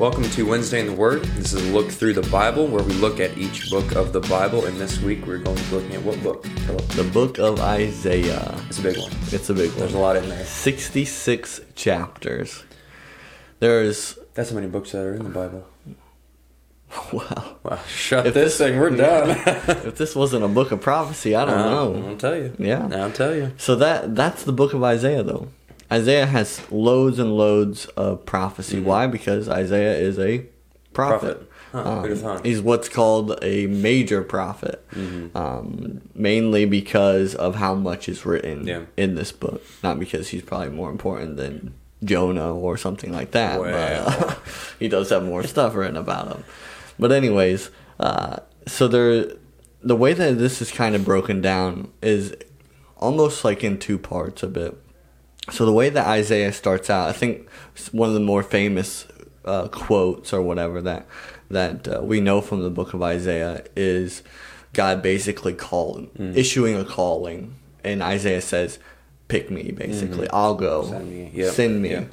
[0.00, 1.24] Welcome to Wednesday in the Word.
[1.24, 4.20] This is a look through the Bible where we look at each book of the
[4.20, 4.64] Bible.
[4.64, 6.42] And this week we're going to be looking at what book?
[6.96, 8.58] The book of Isaiah.
[8.68, 9.12] It's a big one.
[9.30, 9.80] It's a big one.
[9.80, 10.42] There's a lot in there.
[10.42, 12.64] 66 chapters.
[13.58, 15.66] There's, That's how many books that are in the Bible.
[17.12, 17.58] wow.
[17.62, 18.80] Wow, shut If this thing.
[18.80, 19.32] We're done.
[19.86, 22.08] if this wasn't a book of prophecy, I don't know.
[22.08, 22.56] I'll tell you.
[22.58, 22.88] Yeah.
[22.90, 23.52] I'll tell you.
[23.58, 25.48] So that that's the book of Isaiah though.
[25.92, 28.80] Isaiah has loads and loads of prophecy.
[28.80, 29.06] Why?
[29.06, 30.46] Because Isaiah is a
[30.92, 31.38] prophet.
[31.40, 31.46] Mm-hmm.
[31.46, 31.46] Prophet.
[31.72, 35.36] Huh, Um, he's what's called a major prophet, Mm-hmm.
[35.36, 38.82] um, mainly because of how much is written Yeah.
[38.96, 39.62] in this book.
[39.82, 43.58] Not because he's probably more important than Jonah or something like that.
[43.60, 44.34] But uh,
[44.80, 46.44] he does have more stuff written about him.
[46.98, 49.26] But anyways, uh, so there,
[49.82, 52.34] the way that this is kind of broken down is
[52.96, 54.76] almost like in two parts a bit.
[55.50, 57.48] So the way that Isaiah starts out, I think
[57.92, 59.06] one of the more famous
[59.44, 61.06] uh, quotes or whatever that
[61.50, 64.22] that uh, we know from the book of Isaiah is
[64.72, 66.36] God basically calling, Mm.
[66.36, 68.78] issuing a calling, and Isaiah says,
[69.28, 70.82] "Pick me." Basically, I'll go.
[70.82, 70.92] Mm-hmm.
[70.92, 71.30] Send me.
[71.34, 71.52] Yep.
[71.54, 71.90] Send me.
[71.90, 72.10] Yep.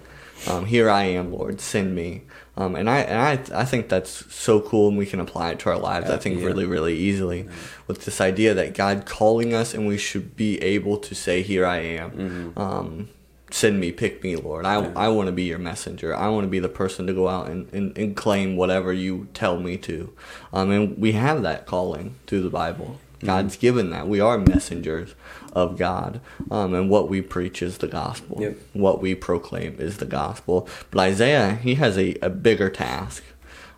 [0.48, 1.60] Um, here I am, Lord.
[1.62, 2.22] Send me.
[2.56, 3.20] Um, and I and
[3.54, 6.10] I I think that's so cool, and we can apply it to our lives.
[6.10, 6.46] I think Yeah.
[6.48, 7.48] really really easily
[7.88, 11.66] with this idea that God calling us, and we should be able to say, "Here
[11.68, 12.60] I am." Mm-hmm.
[12.60, 13.10] Um,
[13.50, 14.66] send me, pick me, Lord.
[14.66, 16.16] I I want to be your messenger.
[16.16, 19.28] I want to be the person to go out and, and, and claim whatever you
[19.34, 20.14] tell me to.
[20.54, 23.00] Um, and we have that calling through the Bible.
[23.24, 24.08] God's given that.
[24.08, 25.16] We are messengers
[25.54, 26.22] of God.
[26.52, 28.40] Um, and what we preach is the gospel.
[28.40, 28.58] Yep.
[28.74, 30.70] What we proclaim is the gospel.
[30.92, 33.24] But Isaiah, he has a, a bigger task,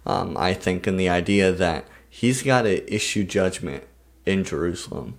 [0.06, 3.86] um, I think, in the idea that he's got to issue judgment
[4.26, 5.18] in Jerusalem.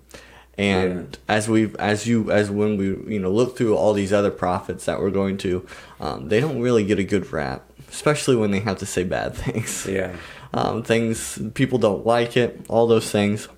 [0.60, 4.30] And as we, as you, as when we, you know, look through all these other
[4.30, 5.66] prophets that we're going to,
[6.00, 9.34] um, they don't really get a good rap, especially when they have to say bad
[9.44, 9.86] things.
[9.86, 10.14] Yeah.
[10.52, 13.48] Um, things people don't like it, all those things.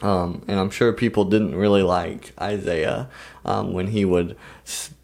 [0.00, 3.10] Um, and I'm sure people didn't really like Isaiah
[3.44, 4.34] um, when he would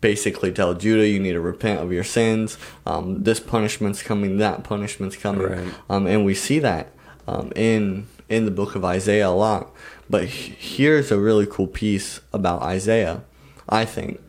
[0.01, 2.57] basically tell Judah, "You need to repent of your sins.
[2.87, 4.39] Um, this punishment's coming.
[4.39, 5.75] That punishment's coming." Right.
[5.91, 6.91] Um, and we see that
[7.29, 9.71] um, in in the book of Isaiah a lot.
[10.11, 13.23] But here's a really cool piece about Isaiah,
[13.69, 14.21] I think.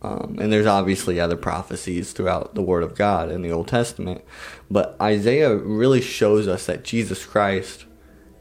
[0.00, 4.22] Um, and there's obviously other prophecies throughout the Word of God in the Old Testament,
[4.70, 7.84] but Isaiah really shows us that Jesus Christ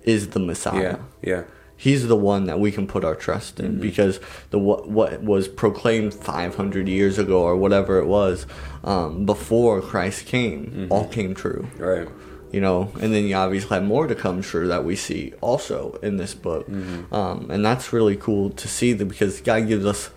[0.04, 1.00] is the Messiah.
[1.24, 1.34] Yeah.
[1.34, 1.44] Yeah.
[1.76, 4.20] He's the one that we can put our trust in because
[4.50, 8.48] the what what was proclaimed 500 years ago or whatever it was
[8.84, 12.08] um, before Christ came all came true Right.
[12.52, 16.00] You know and then you obviously have more to come true that we see also
[16.02, 16.68] in this book.
[17.12, 20.10] Um, and that's really cool to see because god gives us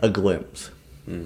[0.00, 0.70] a glimpse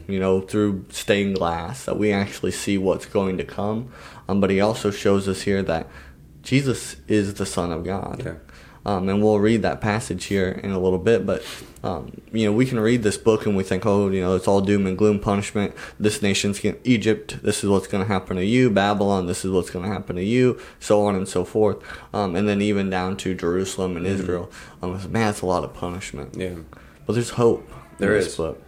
[0.09, 3.91] you know through stained glass that we actually see what's going to come.
[4.29, 5.89] Um, but he also shows us here that
[6.43, 8.23] jesus is the son of god.
[8.25, 8.35] Yeah.
[8.85, 11.25] Um, and we'll read that passage here in a little bit.
[11.27, 11.45] But
[11.85, 14.47] um, you know, we can read this book and we think, oh, you know, it's
[14.47, 15.75] all doom and gloom, punishment.
[15.99, 17.43] This nation's going Egypt.
[17.43, 18.71] This is what's going to happen to you.
[18.71, 19.27] Babylon.
[19.27, 20.61] This is what's going to happen to you.
[20.79, 21.83] So on and so forth.
[22.15, 24.51] Um, and then even down to Jerusalem and Israel.
[24.83, 26.37] Um, man, it's a lot of punishment.
[26.37, 26.57] Yeah.
[27.07, 27.69] But there's hope.
[27.99, 28.37] There is.
[28.37, 28.63] book.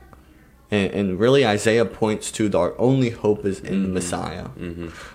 [0.75, 4.47] And, and really, Isaiah points to the, our only hope is in the Messiah.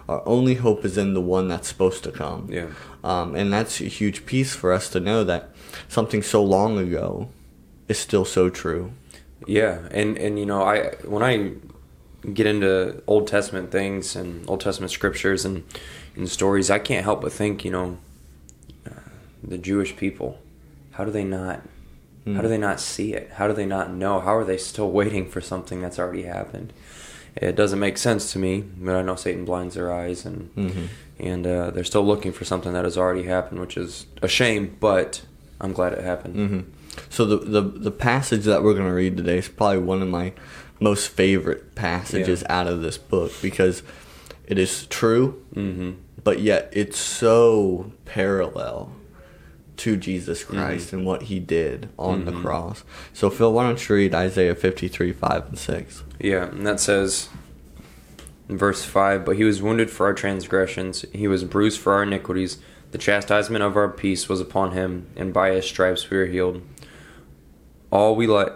[0.08, 2.48] Our only hope is in the one that's supposed to come.
[2.50, 2.70] Yeah.
[3.04, 5.50] Um, and that's a huge piece for us to know that
[5.88, 7.30] something so long ago
[7.88, 8.92] is still so true.
[9.48, 11.54] Yeah, and and you know, I when I
[12.34, 15.64] get into Old Testament things and Old Testament scriptures and
[16.16, 17.98] and stories, I can't help but think, you know,
[18.86, 18.92] uh,
[19.44, 20.40] the Jewish people,
[20.92, 21.62] how do they not
[22.26, 23.32] how do they not see it?
[23.34, 24.20] How do they not know?
[24.20, 26.74] How are they still waiting for something that's already happened?
[27.36, 30.50] It doesn't make sense to me, but I know Satan blinds their eyes, and
[31.20, 34.76] and uh, they're still looking for something that has already happened, which is a shame.
[34.80, 35.22] But
[35.62, 36.66] I'm glad it happened.
[37.10, 40.08] So the the, the passage that we're going to read today is probably one of
[40.10, 40.34] my
[40.80, 43.84] most favorite passages out of this book because
[44.48, 45.92] it is true, Mm-hmm.
[46.24, 48.92] but yet it's so parallel
[49.80, 50.58] to Jesus Mm-hmm.
[50.58, 52.84] Christ and what he did on the cross.
[53.14, 56.04] So Phil, why don't you read Isaiah 53, 5 and 6?
[56.20, 57.30] Yeah, and that says
[58.48, 62.04] in verse 5 But he was wounded for our transgressions, he was bruised for our
[62.04, 62.60] iniquities.
[62.92, 66.62] The chastisement of our peace was upon him, and by his stripes we are healed.
[67.92, 68.54] All we like,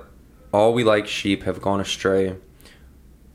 [0.51, 2.35] all we like sheep have gone astray.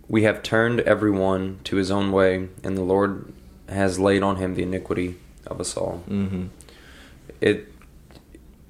[0.08, 3.32] We have turned every one to his own way, and the Lord
[3.68, 6.02] has laid on him the iniquity of us all.
[6.08, 6.46] Mm-hmm.
[7.40, 7.72] It.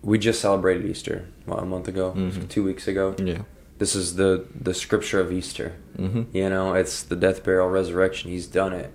[0.03, 2.49] We just celebrated Easter what, a month ago, Mhm.
[2.49, 3.15] two weeks ago.
[3.19, 3.43] Yeah.
[3.79, 5.73] This is the the scripture of Easter.
[5.97, 6.37] Mm-hmm.
[6.37, 8.31] You know, it's the death, burial, resurrection.
[8.31, 8.91] He's done it.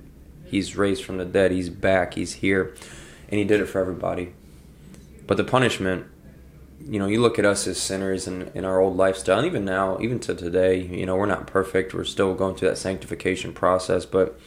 [0.45, 1.51] He's raised from the dead.
[1.51, 2.13] He's back.
[2.15, 2.73] He's here,
[3.29, 4.33] and He did it for everybody.
[5.25, 6.05] But the punishment,
[6.85, 9.63] you know, you look at us as sinners and in our old lifestyle, and even
[9.65, 11.93] now, even to today, you know, we're not perfect.
[11.93, 14.05] We're still going through that sanctification process.
[14.05, 14.37] But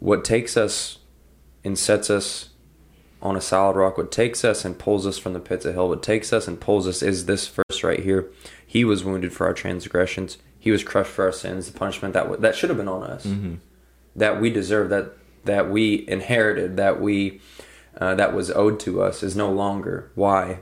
[0.00, 0.98] what takes us
[1.64, 2.50] and sets us
[3.26, 5.88] on a solid rock, what takes us and pulls us from the pits of hell,
[5.88, 8.30] what takes us and pulls us is this verse right here.
[8.64, 10.38] He was wounded for our transgressions.
[10.56, 11.70] He was crushed for our sins.
[11.70, 13.56] The punishment that that should have been on us, mm-hmm.
[14.14, 15.12] that we deserve, that
[15.44, 17.40] that we inherited, that we
[18.00, 20.10] uh, that was owed to us, is no longer.
[20.14, 20.60] Why?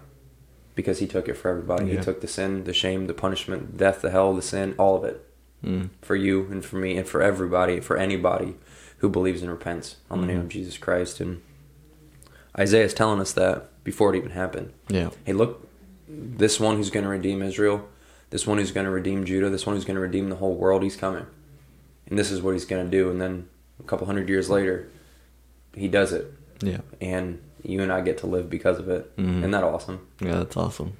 [0.75, 1.87] Because He took it for everybody.
[1.87, 1.99] Yeah.
[1.99, 5.05] He took the sin, the shame, the punishment, death, the hell, the sin, all of
[5.05, 5.27] it
[5.65, 5.91] mm.
[6.01, 8.57] for you and for me and for everybody, for anybody
[8.99, 10.37] who believes and repents on the mm-hmm.
[10.37, 11.21] name of Jesus Christ.
[11.21, 11.43] And
[12.59, 14.73] Isaiah is telling us that before it even happened.
[14.89, 15.11] Yeah.
[15.25, 15.69] Hey, look,
[16.09, 17.89] this one who's going to redeem Israel,
[18.31, 20.55] this one who's going to redeem Judah, this one who's going to redeem the whole
[20.55, 21.27] world, he's coming.
[22.07, 23.11] And this is what he's going to do.
[23.11, 23.49] And then
[23.81, 24.89] a couple hundred years later,
[25.75, 26.33] he does it.
[26.61, 26.81] Yeah.
[27.01, 29.17] And you and I get to live because of it.
[29.17, 29.39] Mm-hmm.
[29.39, 30.07] Isn't that awesome?
[30.21, 30.97] Yeah, that's awesome.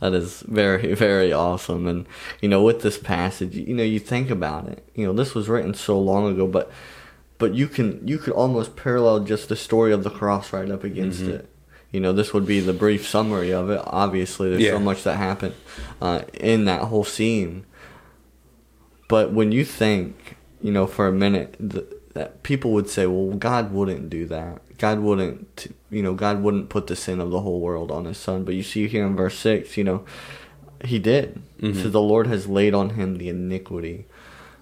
[0.00, 1.86] That is very, very awesome.
[1.86, 2.06] And,
[2.40, 4.86] you know, with this passage, you know, you think about it.
[4.94, 6.70] You know, this was written so long ago, but
[7.42, 10.84] but you can you could almost parallel just the story of the cross right up
[10.84, 11.32] against mm-hmm.
[11.32, 11.50] it.
[11.90, 13.80] You know, this would be the brief summary of it.
[13.84, 14.70] Obviously, there's yeah.
[14.70, 15.56] so much that happened
[16.00, 17.66] uh, in that whole scene.
[19.08, 21.56] But when you think, you know, for a minute,
[22.14, 24.62] that people would say, "Well, God wouldn't do that.
[24.78, 28.18] God wouldn't, you know, God wouldn't put the sin of the whole world on His
[28.18, 30.04] Son." But you see here in verse six, you know,
[30.84, 31.42] He did.
[31.60, 31.82] Mm-hmm.
[31.82, 34.06] So the Lord has laid on Him the iniquity,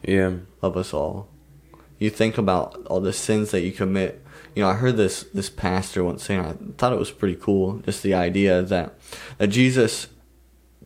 [0.03, 1.29] yeah, of us all
[2.01, 4.25] you think about all the sins that you commit.
[4.57, 7.79] You know, I heard this this pastor once saying, I thought it was pretty cool,
[7.79, 8.95] just the idea that
[9.39, 10.09] that Jesus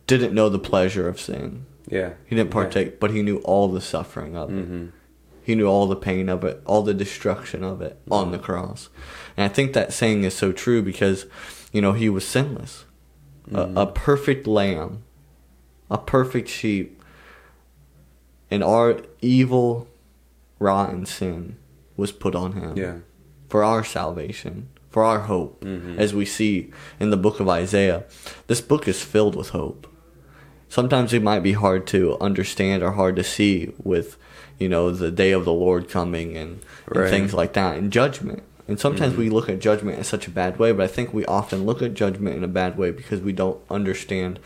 [0.05, 1.65] didn't know the pleasure of sin.
[1.87, 2.97] Yeah, he didn't partake, yeah.
[2.99, 4.83] but he knew all the suffering of mm-hmm.
[4.83, 4.91] it.
[5.41, 8.13] He knew all the pain of it, all the destruction of it mm-hmm.
[8.13, 8.89] on the cross.
[9.37, 11.27] And I think that saying is so true because,
[11.71, 12.85] you know, he was sinless,
[13.47, 13.77] mm-hmm.
[13.77, 15.03] a, a perfect lamb,
[15.89, 16.99] a perfect sheep,
[18.49, 19.87] and our evil
[20.59, 21.57] rotten sin
[21.97, 22.77] was put on him.
[22.77, 22.97] Yeah.
[23.49, 25.99] For our salvation, for our hope, mm-hmm.
[25.99, 26.71] as we see
[27.01, 28.05] in the book of Isaiah.
[28.47, 29.87] This book is filled with hope.
[30.69, 34.17] Sometimes it might be hard to understand or hard to see with,
[34.57, 37.01] you know, the day of the Lord coming and, right.
[37.01, 38.43] and things like that and judgment.
[38.69, 39.21] And sometimes mm-hmm.
[39.23, 41.81] we look at judgment in such a bad way, but I think we often look
[41.81, 44.39] at judgment in a bad way because we don't understand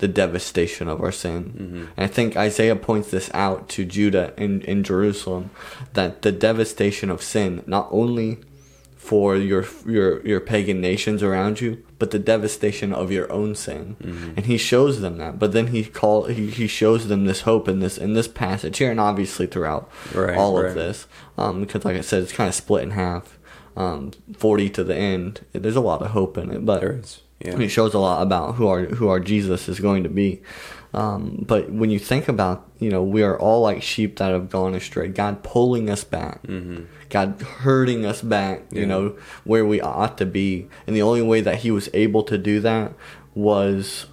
[0.00, 1.44] the devastation of our sin.
[1.44, 1.84] Mm-hmm.
[1.96, 5.50] And I think Isaiah points this out to Judah and in Jerusalem
[5.92, 8.38] that the devastation of sin, not only
[8.96, 13.96] for your your your pagan nations around you, but the devastation of your own sin.
[14.02, 14.32] Mm-hmm.
[14.36, 15.38] And he shows them that.
[15.38, 18.78] But then he call he, he shows them this hope in this in this passage
[18.78, 20.66] here and obviously throughout right, all right.
[20.66, 21.06] of this.
[21.36, 23.38] Um, because like I said, it's kind of split in half.
[23.76, 25.46] Um, forty to the end.
[25.52, 27.20] There's a lot of hope in it, but there is.
[27.40, 27.58] Yeah.
[27.58, 30.42] It shows a lot about who our who our Jesus is going to be.
[30.92, 34.50] Um, but when you think about, you know, we are all like sheep that have
[34.50, 35.08] gone astray.
[35.08, 36.84] God pulling us back, mm-hmm.
[37.08, 38.80] God hurting us back, yeah.
[38.80, 40.68] you know, where we ought to be.
[40.86, 42.92] And the only way that He was able to do that
[43.34, 44.06] was,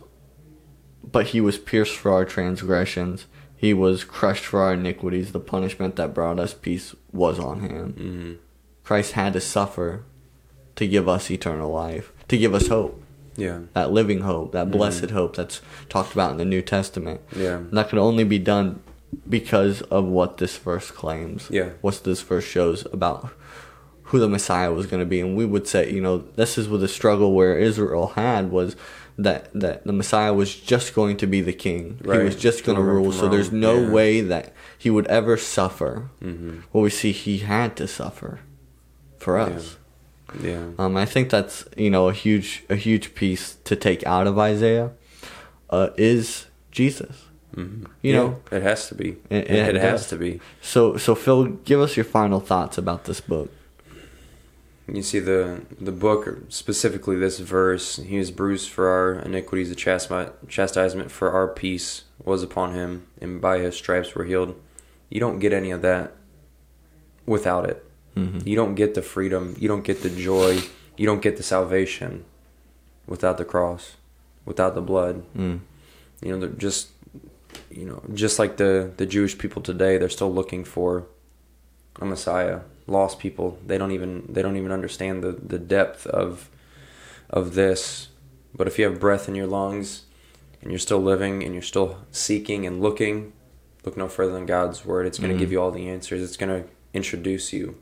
[1.04, 3.26] but He was pierced for our transgressions.
[3.56, 5.32] He was crushed for our iniquities.
[5.32, 7.94] The punishment that brought us peace was on Him.
[7.94, 8.34] Mm-hmm.
[8.84, 10.06] Christ had to suffer
[10.76, 13.04] to give us eternal life, to give us hope.
[13.38, 13.62] Yeah.
[13.74, 14.78] That living hope, that mm-hmm.
[14.78, 15.16] blessed mm-hmm.
[15.16, 17.22] hope that's talked about in the New Testament.
[17.36, 17.58] Yeah.
[17.58, 18.82] And that can only be done
[19.30, 21.48] because of what this verse claims.
[21.50, 21.70] Yeah.
[21.82, 23.32] What this verse shows about
[24.04, 25.20] who the Messiah was going to be.
[25.20, 28.76] And we would say, you know, this is what the struggle where Israel had was
[29.18, 32.00] that that the Messiah was just going to be the king.
[32.04, 32.20] Right.
[32.20, 33.12] He was just going to rule.
[33.12, 33.90] So there's no yeah.
[33.90, 36.10] way that he would ever suffer.
[36.22, 36.62] Mm-hmm.
[36.72, 38.40] Well, we see he had to suffer
[39.18, 39.72] for us.
[39.72, 39.87] Yeah.
[40.42, 40.70] Yeah.
[40.78, 44.38] Um, I think that's you know a huge a huge piece to take out of
[44.38, 44.92] Isaiah
[45.70, 47.26] uh, is Jesus.
[47.56, 47.86] Mm-hmm.
[48.02, 49.18] You yeah, know, it has to be.
[49.30, 50.40] It, it, it has to be.
[50.62, 53.52] So so Phil, give us your final thoughts about this book.
[54.88, 57.98] You see the the book specifically this verse.
[57.98, 59.70] He was bruised for our iniquities.
[59.70, 64.56] The chastisement for our peace was upon him, and by his stripes we're healed.
[65.10, 66.14] You don't get any of that
[67.26, 67.87] without it.
[68.18, 68.48] Mm-hmm.
[68.48, 70.62] You don't get the freedom, you don't get the joy,
[70.98, 72.26] you don't get the salvation
[73.06, 73.96] without the cross,
[74.44, 75.24] without the blood.
[75.36, 75.60] Mm.
[76.22, 76.90] You know, just
[77.70, 81.06] you know, just like the the Jewish people today, they're still looking for
[82.02, 82.62] a Messiah.
[82.88, 86.50] Lost people, they don't even they don't even understand the the depth of
[87.30, 88.08] of this.
[88.56, 90.04] But if you have breath in your lungs
[90.62, 93.34] and you're still living and you're still seeking and looking,
[93.86, 95.06] look no further than God's word.
[95.06, 95.42] It's going to mm-hmm.
[95.42, 96.24] give you all the answers.
[96.24, 97.78] It's going to introduce you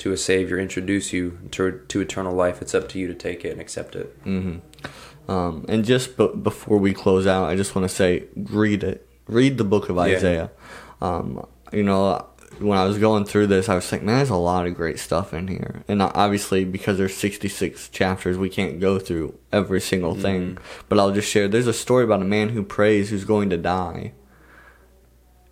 [0.00, 3.44] to a Savior introduce you to, to eternal life, it's up to you to take
[3.44, 4.24] it and accept it.
[4.24, 5.30] Mm-hmm.
[5.30, 9.06] Um, and just b- before we close out, I just want to say, read it.
[9.26, 10.50] Read the book of Isaiah.
[11.02, 11.08] Yeah.
[11.08, 12.26] Um, you know,
[12.58, 14.98] when I was going through this, I was thinking, man, there's a lot of great
[14.98, 15.84] stuff in here.
[15.86, 20.22] And obviously, because there's 66 chapters, we can't go through every single mm-hmm.
[20.22, 20.58] thing.
[20.88, 21.46] But I'll just share.
[21.46, 24.12] There's a story about a man who prays who's going to die,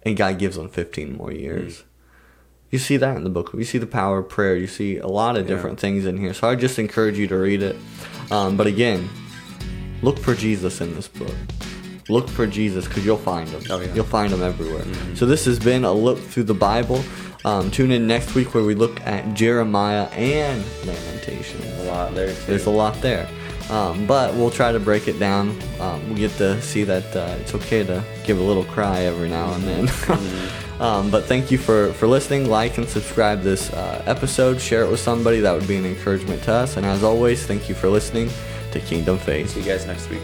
[0.02, 1.78] and God gives him 15 more years.
[1.78, 1.88] Mm-hmm.
[2.70, 3.52] You see that in the book.
[3.54, 4.56] You see the power of prayer.
[4.56, 5.80] You see a lot of different yeah.
[5.80, 6.34] things in here.
[6.34, 7.76] So I just encourage you to read it.
[8.30, 9.08] Um, but again,
[10.02, 11.34] look for Jesus in this book.
[12.10, 13.62] Look for Jesus because you'll find him.
[13.70, 13.94] Oh, yeah.
[13.94, 14.82] You'll find him everywhere.
[14.82, 15.14] Mm-hmm.
[15.14, 17.02] So this has been a look through the Bible.
[17.44, 21.62] Um, tune in next week where we look at Jeremiah and Lamentation.
[21.80, 22.28] A lot there.
[22.28, 22.46] Too.
[22.46, 23.28] There's a lot there.
[23.70, 25.58] Um, but we'll try to break it down.
[25.80, 29.28] Um, we get to see that uh, it's okay to give a little cry every
[29.28, 30.48] now and then.
[30.80, 32.48] Um, but thank you for, for listening.
[32.48, 34.60] Like and subscribe this uh, episode.
[34.60, 35.40] Share it with somebody.
[35.40, 36.76] That would be an encouragement to us.
[36.76, 38.30] And as always, thank you for listening
[38.72, 39.50] to Kingdom Faith.
[39.50, 40.22] See you guys next week.